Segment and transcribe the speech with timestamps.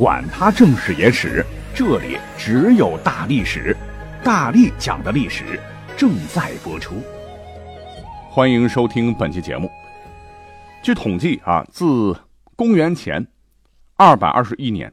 [0.00, 1.44] 管他正史野史。
[1.74, 3.76] 这里只有大历史，
[4.24, 5.60] 大力讲的历史
[5.94, 6.94] 正在播出。
[8.30, 9.70] 欢迎收听本期节目。
[10.82, 12.16] 据统计啊，自
[12.56, 13.24] 公元前
[13.94, 14.90] 二百二十一年，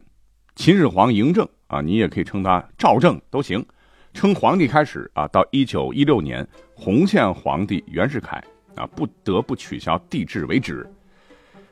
[0.58, 3.66] 秦始皇嬴政啊，你也可以称他赵政都行，
[4.14, 6.46] 称皇帝开始啊，到一九一六年
[6.76, 8.44] 洪宪皇帝袁世凯
[8.76, 10.86] 啊，不得不取消帝制为止，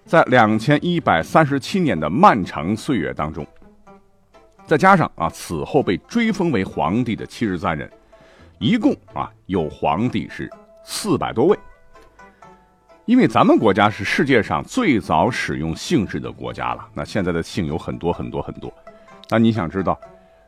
[0.05, 3.45] 在两千一百三十七年的漫长岁月当中。
[4.67, 7.91] 再加上啊，此后被追封为皇帝的七十三人，
[8.59, 10.49] 一共啊有皇帝是
[10.84, 11.57] 四百多位。
[13.05, 18.73] 因为咱们国家是世界上最早使用姓氏的国家了，那现在的姓有很多很多很多。
[19.29, 19.99] 那你想知道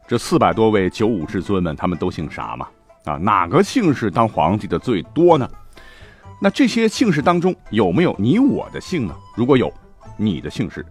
[0.07, 2.67] 这四百多位九五至尊们他们都姓啥吗？
[3.05, 5.49] 啊，哪个姓氏当皇帝的最多呢？
[6.39, 9.15] 那这些姓氏当中有没有你我的姓呢？
[9.35, 9.71] 如果有，
[10.15, 10.85] 你的姓氏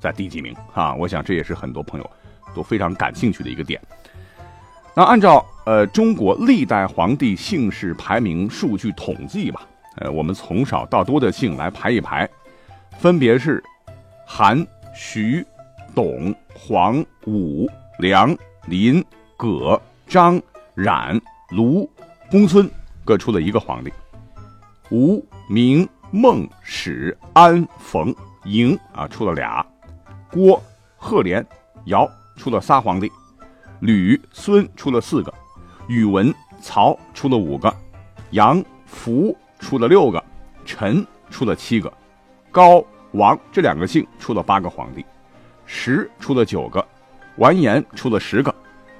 [0.00, 0.54] 在第几名？
[0.74, 2.10] 啊，我想这也是很多朋友。
[2.54, 3.78] 都非常感兴趣的一个点。
[4.94, 12.28] 那按照呃中国历代皇帝姓氏排名数据统计吧，呃，我们从少到多的姓来排一排，
[12.98, 13.62] 分别是
[14.26, 15.46] 韩、徐、
[15.94, 19.04] 董、黄、武、梁、林、
[19.36, 20.40] 葛、张、
[20.74, 21.88] 冉、卢、
[22.30, 22.68] 公孙，
[23.04, 23.92] 各出了一个皇帝。
[24.90, 29.64] 吴、明、孟、史、安、冯、嬴啊，出了俩。
[30.30, 30.62] 郭、
[30.96, 31.44] 赫连、
[31.86, 32.08] 姚。
[32.38, 33.10] 出了仨皇帝，
[33.80, 35.34] 吕孙出了四个，
[35.88, 37.76] 宇文曹出了五个，
[38.30, 40.24] 杨福出了六个，
[40.64, 41.92] 陈出了七个，
[42.52, 45.04] 高王这两个姓出了八个皇帝，
[45.66, 46.86] 石出了九个，
[47.38, 48.54] 完颜出了十个，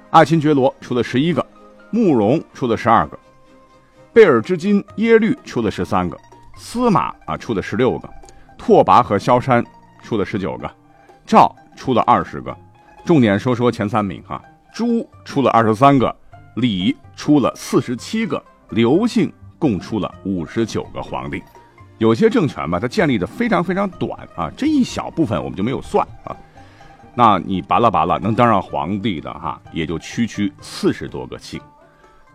[0.09, 1.47] 爱新觉罗出了十一个，
[1.91, 3.17] 慕容出了十二个，
[4.19, 6.17] 贝尔之金耶律出了十三个，
[6.57, 8.09] 司马啊出了十六个，
[8.57, 9.63] 拓跋和萧山
[10.03, 10.69] 出了十九个，
[11.25, 12.53] 赵出了二十个。
[13.05, 14.43] 重点说说前三名哈，
[14.73, 16.13] 朱出了二十三个，
[16.57, 21.41] 李出了四十七个，刘姓共出了五十九个皇帝。
[21.97, 26.35] 有些政权吧，它建立的非常非常短啊，这一小部分我们就没有算啊。
[27.15, 31.57] 那你拔了拔了，能当上皇帝的哈，也就区区四十多个姓。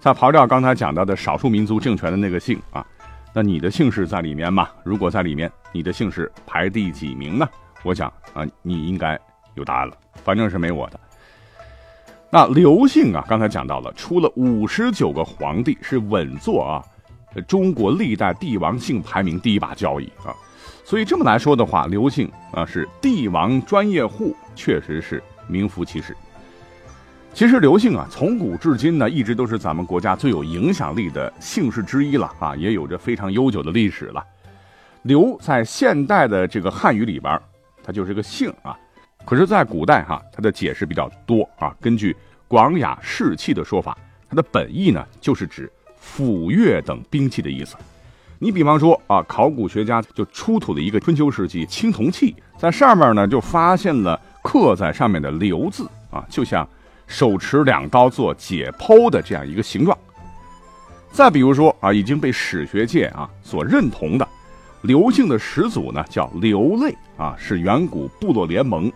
[0.05, 2.87] 再刨掉刚才讲到的少数民族政权的那个姓啊，
[3.33, 4.69] 那你的姓氏在里面吗？
[4.85, 7.49] 如果在里面，你的姓氏排第几名呢？
[7.83, 9.19] 我想啊，你应该
[9.55, 9.97] 有答案了。
[10.23, 11.01] 反正是没我的。
[12.29, 16.85] 那刘姓啊，刚才讲到了，出了五十九个皇帝，是稳坐啊
[17.49, 20.37] 中国历代帝王姓排名第一把交椅啊。
[20.85, 26.15] 所以这么来说的话，刘姓啊是帝王专业户，确实是名副其实。
[27.35, 34.25] 其实刘姓啊，从古至今呢，一直都是咱们国家最有影响力的姓氏之一了啊，也有着非常悠久的历史了。
[35.03, 37.37] 刘在现代的这个汉语里边，
[37.83, 38.79] 它就是个姓啊。
[39.25, 41.75] 可是，在古代哈，它的解释比较多啊。
[41.81, 42.15] 根据
[42.47, 43.99] 广雅士气的说法，
[44.31, 45.69] 它的本意呢，就是指
[45.99, 47.75] 斧钺等兵器的意思。
[48.39, 56.69] 你比方说啊，考古学家就出土了一个春秋时期青铜器，在上面呢就发现了刻在上面的“刘”字啊，就像
[57.07, 59.97] 手持两刀做解剖的这样一个形状。
[61.13, 64.27] 再比如说啊，已经被史学界啊所认同的
[64.83, 68.91] 刘姓的始祖呢，叫刘类啊，是远古部落联盟。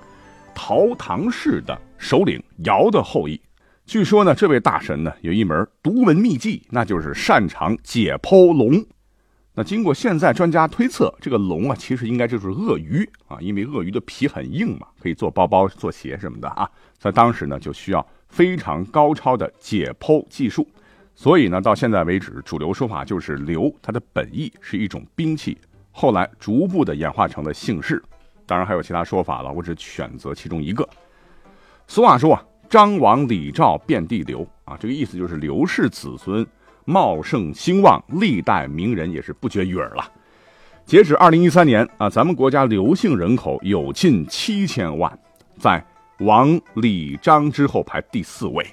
[0.55, 3.41] 陶唐氏的首领尧的后裔，
[3.87, 8.85] 据说呢，这位大神呢有一门独门秘技，那就是擅长解剖龙。
[9.59, 16.71] 那经过现在专家推测，这个龙啊，其实应该就是鳄鱼啊，因为鳄鱼的皮很硬嘛，可以做包包、做鞋什么的啊。
[16.97, 20.65] 在当时呢，就需要非常高超的解剖技术，
[21.17, 25.59] 所以呢，到现在为止，主流说法就是刘它的本意是一种兵器，
[25.91, 28.01] 后来逐步的演化成了姓氏。
[28.47, 30.89] 当然还有其他说法了，我只选择其中一个。
[31.89, 36.47] 俗话说啊，张王李赵遍地刘啊，这个意思就是刘氏子孙
[36.89, 40.11] 茂盛兴旺，历代名人也是不绝于耳了。
[40.87, 45.19] 截止二零一三年啊，咱们国家刘姓人口有近七千万，
[45.59, 45.85] 在
[46.21, 48.67] 王李张之后排第四位。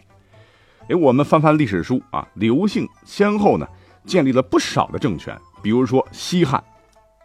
[0.88, 3.68] 哎，我们翻翻历史书啊，刘姓先后呢
[4.06, 6.64] 建立了不少的政权，比如说西汉、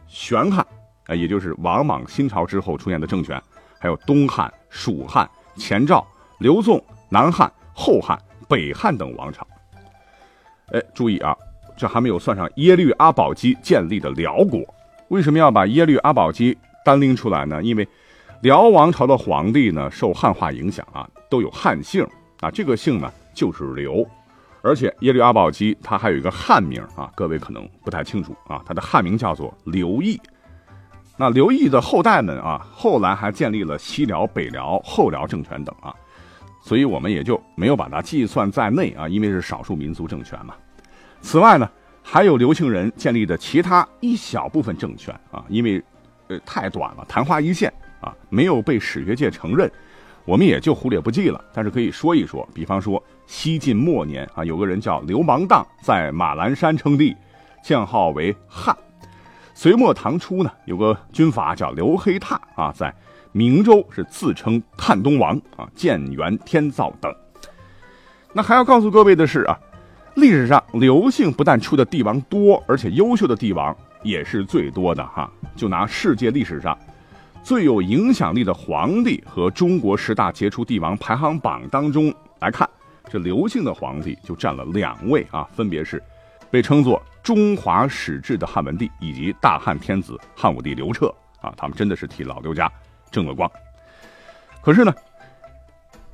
[0.09, 0.67] 玄汉。
[1.07, 3.41] 啊，也就是王莽新朝之后出现的政权，
[3.79, 6.05] 还有东汉、蜀汉、前赵、
[6.41, 9.47] 刘宋、南汉、后汉、北汉等王朝。
[10.73, 11.37] 哎，注意啊，
[11.77, 14.63] 这还没有算上耶律阿保机建立的辽国。
[15.09, 17.63] 为什么要把耶律阿保机单拎出来呢？
[17.63, 17.87] 因为
[18.43, 22.07] 辽王朝的皇帝呢，受汉化影响啊，都有汉姓
[22.41, 24.07] 啊，这个姓呢就是刘。
[24.63, 30.21] 而且耶律阿保机他还有一个汉名啊，各位可能不太清楚啊，他的汉名叫做刘毅。
[31.17, 35.95] 那刘毅的后代们啊，后来还建立了西辽、北辽、后辽政权等啊，
[36.61, 40.55] 所以我们也就没有把它计算在内啊，因为是少数民族政权嘛。
[41.21, 41.69] 此外呢，
[42.03, 45.83] 还有刘姓人建立的其他一小部分政权啊，因为
[46.29, 49.71] 呃太短了，昙花一现啊，没有被史学界承认。
[50.27, 57.17] 我们也就忽略不计了，但是可以说一说，比方说西晋末年啊，有个人叫刘芒荡，在马栏山称帝，
[57.65, 58.77] 建号为汉。
[59.55, 62.95] 隋末唐初呢，有个军阀叫刘黑闼啊，在
[63.33, 67.15] 明州是自称探东王啊，建元天造等。
[68.33, 69.59] 那还要告诉各位的是啊，
[70.15, 75.31] 历史上刘姓不但出的帝王多，而且优秀的帝王也是最多的哈。
[75.57, 76.77] 就拿世界历史上。
[77.43, 82.69] 最有影响力的皇帝和中国十大杰出帝王排行榜当中来看，
[83.09, 86.03] 这刘姓的皇帝就占了两位啊，分别是
[86.51, 91.07] 被称作中华始制的汉文帝以及大汉天子汉武帝刘彻
[91.41, 92.71] 啊，他们真的是替老刘家
[93.11, 93.51] 争了光。
[94.63, 94.95] 可是呢，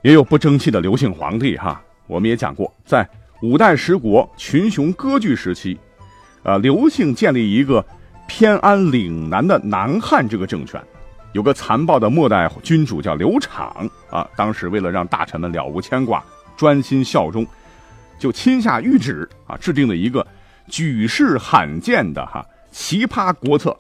[0.03, 3.09] 也有不争气的刘姓皇帝哈，我们也讲过，在
[3.43, 5.79] 五代十国群雄割据时期，
[6.43, 7.85] 呃，刘姓建立一个
[8.27, 10.81] 偏安岭南的南汉这个政权。
[11.33, 16.25] 有个残暴的末代君主叫刘昶啊，当时为了让大臣们了无牵挂、
[16.57, 17.47] 专心效忠，
[18.19, 20.27] 就亲下谕旨啊，制定了一个
[20.69, 23.77] 举世罕见的哈奇葩国策。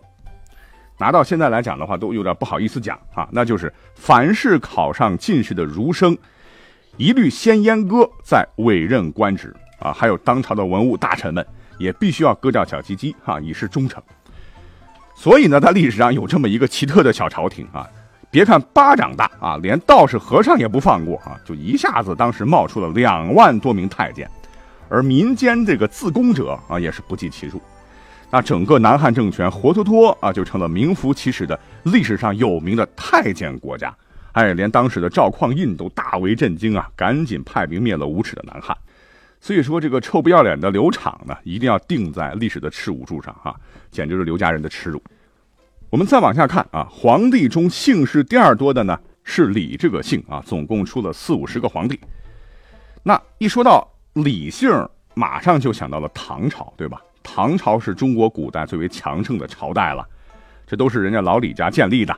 [0.98, 6.16] 拿到现在来讲的话，都有点不好意思讲啊，那就是凡是考上进士的儒生，
[6.96, 9.92] 一律先阉割，再委任官职啊。
[9.92, 11.46] 还有当朝的文武大臣们，
[11.78, 14.02] 也必须要割掉小鸡鸡哈，以示忠诚。
[15.14, 17.86] 所以呢，在历史上有这么一个奇特的小朝廷啊，
[18.30, 24.30] 别看巴掌大啊，连道士和尚也不放过啊，就一下子当时冒出了两万多名太监，
[24.88, 27.60] 而民间这个自宫者啊也是不计其数，
[28.30, 33.94] 那整个南汉政权活脱脱啊就成了名副其实的历史上有名的太监国家，
[34.32, 38.76] 哎，连当时的赵匡胤都大为震惊啊，赶紧派兵灭了无耻的南汉。
[39.40, 43.54] 所以说，这个臭不要脸的刘昶呢，一定要定在历史的耻辱柱上啊，
[43.90, 45.00] 简直是刘家人的耻辱。
[45.88, 51.98] 我们再往下看啊，皇帝中姓氏第二多的呢是李这个姓啊，总共出了四五十个皇帝。
[53.04, 54.68] 那一说到李姓，
[55.14, 57.00] 马上就想到了唐朝，对吧？
[57.28, 60.06] 唐朝是中国古代最为强盛的朝代了，
[60.64, 62.16] 这都是人家老李家建立的。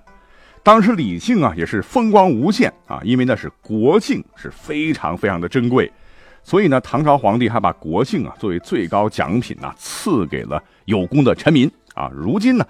[0.62, 5.90] 当时李姓啊也是风光无限啊，因为那是国姓，是非常非常的珍贵。
[6.42, 12.10] 所以呢，唐朝皇帝还把国姓啊作为最高奖品呢赐给了有功的臣民啊。
[12.14, 12.66] 如今呢，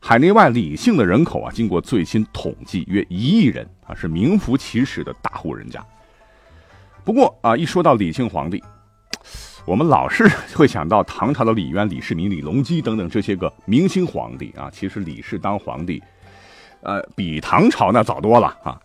[0.00, 5.84] 海内外李姓的人口啊，经过最新统计约一亿人啊，是名副其实的大户人家。
[7.04, 8.62] 不过啊，一说到李姓皇帝，
[9.66, 14.70] 我们老是会想到唐朝的李渊、李世民、李隆基等等这些个明星皇帝啊。
[14.70, 16.02] 其实李氏当皇帝，
[16.82, 18.78] 呃，比唐朝那早多了啊。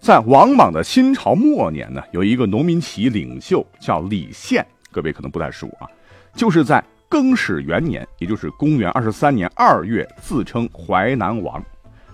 [0.00, 5.86] 在王莽的新朝末年呢，有一个农民起义领袖叫李宪，各位可能不太熟啊，
[6.34, 11.62] 就是在更始元年，也就是公元二十三年二月，自称淮南王，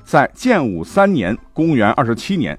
[0.04, 2.58] 在建武三年，公元二十七年，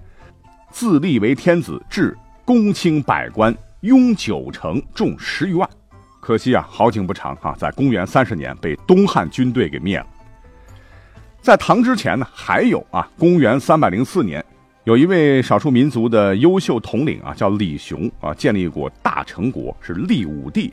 [0.69, 5.67] 自立为天子，至公卿百官，拥九城，众十余万。
[6.19, 10.05] 可惜啊，好景不长啊，在公元三十年被东汉军队给灭了。
[11.41, 14.43] 在唐之前呢，还有啊，公元三百零四年。
[14.83, 20.71] 有一位少数民族的优秀统领啊，叫李雄啊，建立过大成国，是立武帝。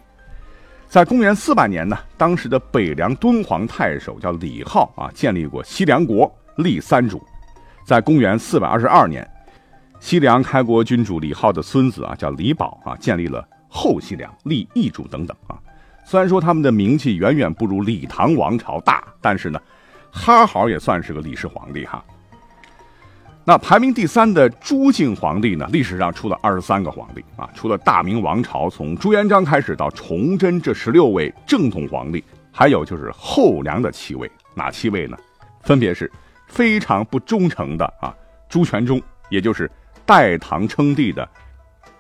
[0.87, 7.23] 在公元四百年呢，当时的北凉敦煌太守叫李浩啊，建立过西凉国，立三主。
[7.87, 9.27] 在公元四百二十二年，
[10.01, 15.59] 西凉开国君主李浩的孙子啊，叫李宝啊，建立了后西凉，立义主等等啊。
[16.05, 19.61] 虽然说他们的名气远远不如李唐王朝大，但是呢，
[20.11, 22.03] 哈好也算是个李氏皇帝哈。
[23.45, 25.67] 那排名第三的朱姓皇帝呢？
[25.73, 35.17] 历史上出了二十三个皇帝啊，除了大明王朝从朱元璋开始到崇祯这十六位正统皇帝，还有就是后梁的七位，哪七位呢？
[35.63, 36.11] 分别是
[36.47, 38.15] 非常不忠诚的啊
[38.49, 39.01] 朱全忠，
[39.31, 39.71] 也就是
[40.09, 41.29] 代唐称帝的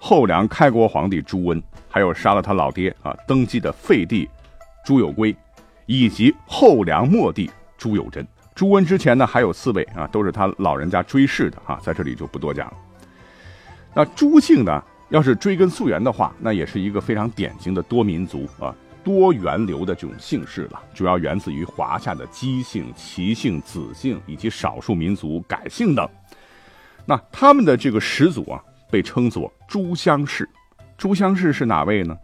[0.01, 4.27] 后梁开国皇帝朱温，还有杀了他老爹啊登基的废帝
[4.83, 5.37] 朱友圭，
[5.85, 8.27] 以及后梁末帝朱友贞。
[8.55, 12.75] 朱温之前呢，还有四位啊，都是他老人家追谥的啊，在这里就不多讲了。
[13.93, 18.75] 那朱姓呢，要是追根溯源的话，那也是一个非常典型的多民族啊、
[19.05, 20.81] 多源流的这种姓氏了。
[20.95, 26.09] 主要源自于华夏的姬姓、齐姓、子姓以及少数民族改姓等。
[27.09, 30.47] 那他们的这个始祖啊，被称作朱襄氏。
[30.99, 32.15] 朱襄氏是哪位呢？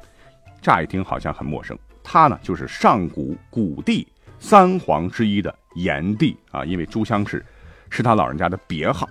[0.60, 4.06] 乍一听好像很陌生，他呢就是上古古帝
[4.38, 7.42] 三皇之一的炎帝啊，因为朱襄氏
[7.88, 9.08] 是他老人家的别号。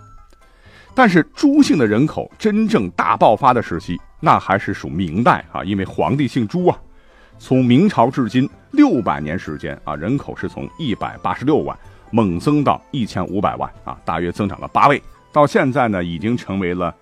[0.94, 6.80] 但是朱姓的人口真正大爆发的时期，那还是属明代啊，因为皇帝姓朱啊。
[7.40, 11.76] 从明朝至今六百年时间啊，人口是从一百八十六万
[12.12, 15.02] 猛增到一千五百万啊，大约增长了八倍。
[15.34, 16.96] 到现在呢，已经成为了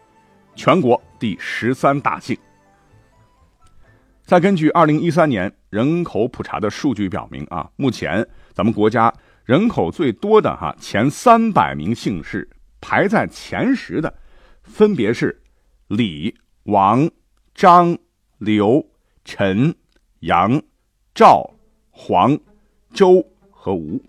[0.56, 2.36] 全国第十三大姓。
[4.24, 14.14] 再根据二零一三年人口普查的数据表明啊，目前咱们国家人口最多的哈前三百名姓氏，排在前十的，
[14.64, 15.42] 分别是
[15.90, 16.34] 李、
[16.64, 17.12] 王、
[17.54, 17.98] 张、
[18.38, 18.88] 刘、
[19.26, 19.76] 陈、
[20.22, 20.62] 杨、
[21.14, 21.54] 赵、
[21.90, 22.40] 黄、
[22.94, 24.02] 周和吴。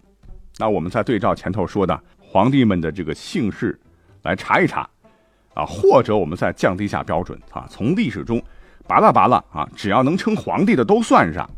[0.59, 3.77] 那我们再对照前头说的皇帝们的这个姓氏
[4.23, 4.89] 来查一查，
[5.55, 8.43] 啊，或者我们再降低一下标准啊，从历史中。
[8.85, 11.49] 拔拉拔拉啊，只要能称皇帝的都算上。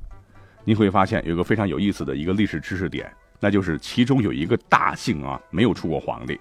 [0.62, 6.38] 你会发现有个非常有意思的一个历史知识点，那就是其中有一个大姓啊没有出过皇帝。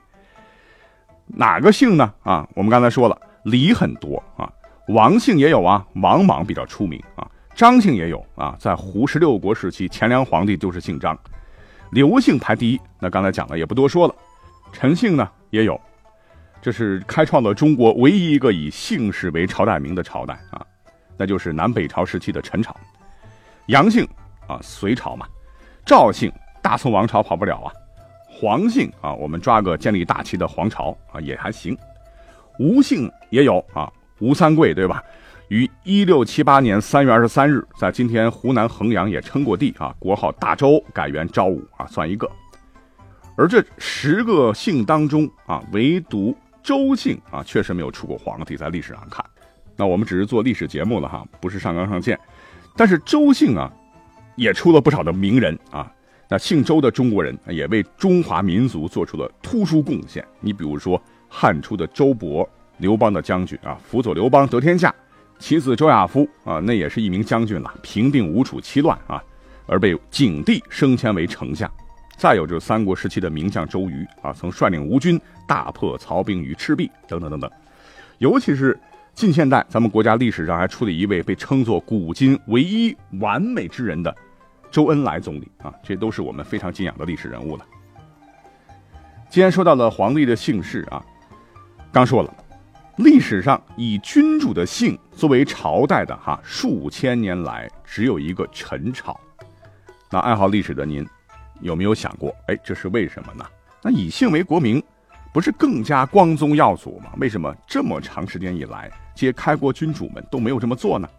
[1.26, 2.14] 哪个姓呢？
[2.24, 4.52] 啊，我们刚才说了，李很多啊，
[4.90, 7.26] 王姓也有啊，王莽比较出名啊，
[7.56, 11.18] 张姓也有啊，在胡十六国时期，前梁皇帝就是姓张。
[11.92, 14.14] 刘姓排第一，那刚才讲了也不多说了。
[14.74, 15.80] 陈姓呢也有，
[16.64, 20.66] 这是开创了中国唯一一个以姓氏为朝代名的朝代啊。
[21.18, 22.74] 那就是南北朝时期的陈朝，
[23.68, 24.08] 杨姓
[24.48, 25.26] 啊，隋朝嘛；
[25.86, 27.72] 赵姓，大宋王朝跑不了啊；
[28.26, 31.76] 黄姓啊，我们抓个建立大齐的黄朝啊也还行；
[32.58, 35.04] 吴姓也有啊，吴三桂对吧？
[35.50, 42.32] 于一六七八年三月二十三日，在今天湖南衡阳也称过帝啊，国号大周，改元昭武啊，算一个。
[43.36, 49.24] 而这十个姓当中啊，唯独周姓啊，确实没有出过皇帝，在历史上看。
[49.76, 52.18] 那我们只是做历史节目了哈，不是上纲上线。
[52.76, 53.72] 但是周姓啊，
[54.36, 55.92] 也出了不少的名人啊。
[56.30, 60.26] 那姓周的中国人也为中华民族做出了突出贡献。
[60.40, 64.94] 你比如说汉初的周勃，刘邦的将军啊，辅佐刘邦得天下。
[65.38, 69.22] 其子周亚夫啊，那也是一名将军了，平定吴楚七乱啊，
[69.68, 71.70] 而被景帝升迁为丞相。
[72.18, 77.52] 再有就是三国时期的名将周瑜啊，曾率领吴军大破曹兵于赤壁等等等等。
[78.18, 78.80] 尤其是。
[79.16, 84.16] 近现代，咱们国家历史上还出了一位被称作古今唯一完美之人的
[84.72, 87.64] 周恩来总理啊，这都是我们非常敬仰的历史人物了。
[89.30, 91.06] 既然说到了皇帝的姓氏啊，
[91.92, 92.34] 刚说了，
[92.98, 99.16] 历史上以君主的姓作为朝代的哈，数千年来只有一个陈朝。
[100.10, 101.08] 那爱好历史的您，
[101.62, 103.46] 有没有想过，哎，这是为什么呢？
[103.82, 104.82] 那以姓为国名。
[105.34, 107.08] 不是更加光宗耀祖吗？
[107.18, 111.10] 为什么这么长时间以来，这些开国君主们都没有这么做呢？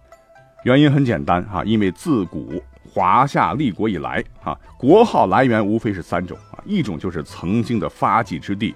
[0.63, 8.73] 原因很简单哈，因为自古华夏立国以来啊，国号来源无非是三种啊，一种就是曾经的发迹之地，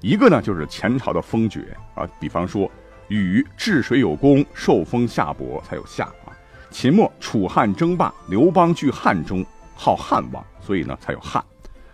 [0.00, 2.68] 一个呢就是前朝的封爵啊，比方说
[3.06, 6.34] 禹治水有功，受封夏伯才有夏啊；
[6.72, 11.42] 秦末楚汉争霸，刘邦据汉中，号汉王，所以呢才有汉；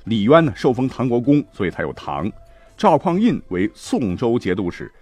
[0.04, 2.30] 李渊呢受封唐国公，所以才有唐。
[2.76, 4.92] 赵匡胤为宋州节度使，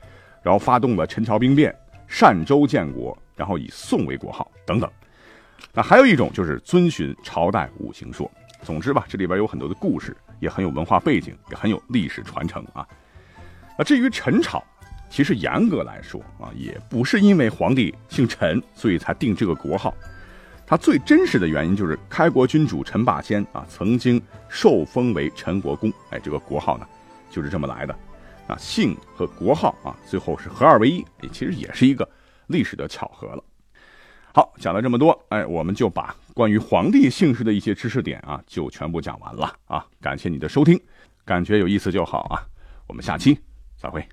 [0.42, 1.75] 然后发动了陈桥兵变，
[2.06, 4.90] 善州建国，然后以宋为国号等等。
[5.73, 8.30] 那还有一种就是遵循朝代五行说。
[8.62, 12.87] 总之吧，这里边有很多的故事，也很有文化背景，也很有历史传承啊。
[13.78, 14.64] 那至于陈朝，
[15.11, 19.95] 其实严格来说啊，也不是因为皇帝姓陈，所以才定这个国号。
[20.66, 26.87] 它最真实的原因就是开国君主陈霸先啊，曾经受封为陈国公，哎，这个国号呢。
[27.28, 27.94] 就是这么来的，
[28.46, 32.08] 啊，姓和国号啊，最后是合二为一，其实也是一个
[32.46, 33.44] 历史的巧合了。
[34.32, 39.85] 好，讲了这么多，哎，我们就把关于皇帝姓氏的一些知识点啊，就全部讲完了啊。
[40.00, 40.80] 感谢你的收听，
[41.26, 42.40] 感觉有意思就好啊。
[42.87, 43.38] 我们下期
[43.76, 44.06] 再会。